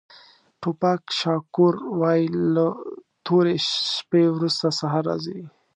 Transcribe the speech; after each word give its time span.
ټوپاک 0.61 1.01
شاکور 1.19 1.75
وایي 2.01 2.25
له 2.53 2.67
تورې 3.25 3.55
شپې 3.95 4.23
وروسته 4.35 4.65
سهار 4.79 5.03
راځي. 5.11 5.41